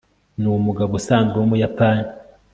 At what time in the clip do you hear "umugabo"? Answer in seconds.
0.59-0.91